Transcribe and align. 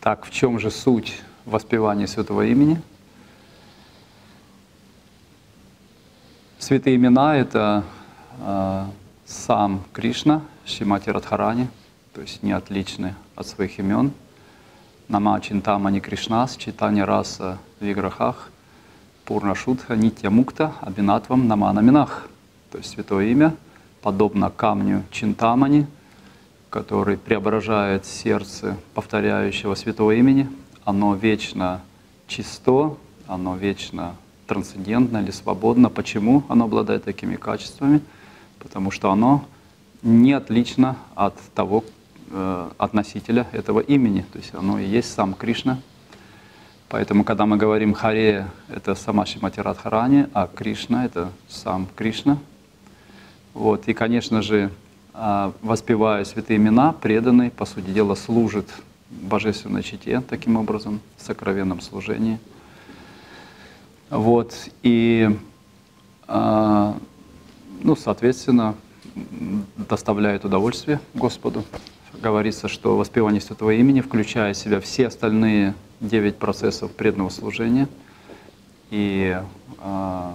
Так, 0.00 0.26
в 0.26 0.30
чем 0.30 0.58
же 0.58 0.70
суть 0.70 1.22
воспевания 1.46 2.06
святого 2.06 2.44
имени? 2.44 2.82
Святые 6.58 6.96
имена— 6.96 7.36
это 7.38 7.84
э, 8.40 8.84
сам 9.24 9.82
Кришна, 9.94 10.42
Шимати 10.66 11.08
Радхарани, 11.08 11.68
то 12.12 12.20
есть 12.20 12.42
не 12.42 12.52
отличны 12.52 13.14
от 13.36 13.46
своих 13.46 13.78
имен. 13.78 14.12
Нама 15.08 15.40
Чинтамани 15.40 16.00
Кришнас, 16.00 16.56
читание 16.56 17.04
раса 17.04 17.56
Виграхах, 17.80 18.50
Пурна 19.24 19.54
Шутха, 19.54 19.96
Нитья 19.96 20.28
Мукта, 20.28 20.74
Абинатвам 20.82 21.48
Намана 21.48 21.80
Минах. 21.80 22.28
То 22.70 22.76
есть 22.76 22.90
святое 22.90 23.28
имя, 23.28 23.56
подобно 24.02 24.50
камню 24.50 25.04
Чинтамани, 25.10 25.86
который 26.70 27.16
преображает 27.16 28.06
сердце 28.06 28.76
повторяющего 28.94 29.74
святого 29.74 30.12
имени. 30.12 30.48
Оно 30.84 31.14
вечно 31.14 31.82
чисто, 32.28 32.96
оно 33.26 33.56
вечно 33.56 34.14
трансцендентно 34.46 35.18
или 35.18 35.32
свободно. 35.32 35.90
Почему 35.90 36.44
оно 36.48 36.64
обладает 36.64 37.04
такими 37.04 37.34
качествами? 37.34 38.00
Потому 38.60 38.92
что 38.92 39.10
оно 39.10 39.44
не 40.02 40.32
отлично 40.32 40.96
от 41.14 41.36
того, 41.54 41.84
э, 42.30 42.70
от 42.78 42.94
носителя 42.94 43.46
этого 43.52 43.80
имени. 43.80 44.24
То 44.32 44.38
есть 44.38 44.54
оно 44.54 44.78
и 44.78 44.86
есть 44.86 45.12
сам 45.12 45.34
Кришна. 45.34 45.80
Поэтому, 46.88 47.24
когда 47.24 47.46
мы 47.46 47.56
говорим 47.56 47.94
Харе, 47.94 48.48
это 48.68 48.94
сама 48.94 49.26
Шимати 49.26 49.60
Радхарани, 49.60 50.26
а 50.34 50.48
Кришна— 50.48 51.04
это 51.06 51.30
сам 51.48 51.88
Кришна. 51.96 52.38
Вот. 53.54 53.86
И, 53.88 53.94
конечно 53.94 54.42
же, 54.42 54.70
воспевая 55.62 56.24
святые 56.24 56.56
имена, 56.56 56.92
преданный, 56.92 57.50
по 57.50 57.66
сути 57.66 57.90
дела, 57.90 58.14
служит 58.14 58.68
божественной 59.10 59.82
чите 59.82 60.22
таким 60.26 60.56
образом, 60.56 61.00
в 61.18 61.22
сокровенном 61.22 61.80
служении. 61.80 62.38
Вот. 64.08 64.54
И, 64.82 65.28
а, 66.26 66.96
ну, 67.82 67.96
соответственно, 67.96 68.74
доставляет 69.76 70.44
удовольствие 70.44 71.00
Господу. 71.14 71.64
Говорится, 72.14 72.68
что 72.68 72.96
воспевание 72.96 73.40
Святого 73.40 73.70
имени, 73.70 74.00
включая 74.00 74.54
в 74.54 74.56
себя 74.56 74.80
все 74.80 75.08
остальные 75.08 75.74
девять 76.00 76.38
процессов 76.38 76.90
преданного 76.92 77.28
служения, 77.28 77.88
и 78.90 79.38
э, 79.78 80.32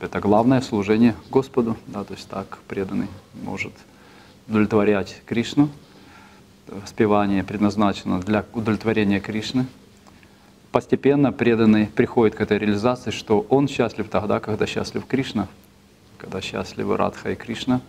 это 0.00 0.20
главное 0.20 0.60
служение 0.60 1.14
Господу, 1.30 1.76
да, 1.86 2.04
то 2.04 2.14
есть 2.14 2.28
так 2.28 2.58
преданный 2.68 3.08
может 3.42 3.72
удовлетворять 4.48 5.22
Кришну. 5.26 5.68
Воспевание 6.66 7.44
предназначено 7.44 8.20
для 8.20 8.44
удовлетворения 8.52 9.20
Кришны. 9.20 9.66
Постепенно 10.70 11.32
преданный 11.32 11.86
приходит 11.86 12.34
к 12.34 12.40
этой 12.40 12.58
реализации, 12.58 13.10
что 13.10 13.46
он 13.48 13.68
счастлив 13.68 14.08
тогда, 14.10 14.38
когда 14.38 14.66
счастлив 14.66 15.06
Кришна, 15.06 15.48
когда 16.18 16.40
счастливы 16.40 16.96
Радха 16.96 17.32
и 17.32 17.34
Кришна. 17.34 17.80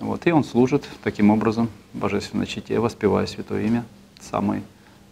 Вот, 0.00 0.26
и 0.26 0.32
он 0.32 0.44
служит 0.44 0.88
таким 1.02 1.30
образом 1.30 1.70
Божественной 1.92 2.46
чите, 2.46 2.78
воспевая 2.80 3.26
Святое 3.26 3.66
Имя. 3.66 3.84
Самый 4.20 4.62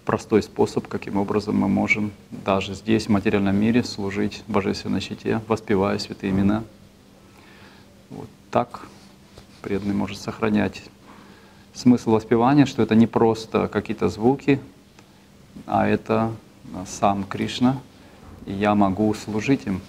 простой 0.05 0.43
способ, 0.43 0.87
каким 0.89 1.17
образом 1.17 1.57
мы 1.57 1.69
можем 1.69 2.13
даже 2.31 2.75
здесь, 2.75 3.07
в 3.07 3.09
материальном 3.11 3.57
мире, 3.57 3.83
служить 3.85 4.43
Божественной 4.47 5.01
чите, 5.01 5.41
воспевая 5.49 5.99
святые 5.99 6.31
имена. 6.31 6.63
Вот 8.11 8.29
так 8.51 8.87
преданный 9.63 9.95
может 9.95 10.19
сохранять 10.19 10.83
смысл 11.73 12.11
воспевания, 12.13 12.67
что 12.67 12.83
это 12.83 12.95
не 12.95 13.07
просто 13.07 13.67
какие-то 13.69 14.09
звуки, 14.09 14.61
а 15.67 15.87
это 15.87 16.33
сам 16.87 17.25
Кришна, 17.25 17.81
и 18.47 18.53
я 18.53 18.75
могу 18.75 19.13
служить 19.15 19.67
им. 19.67 19.81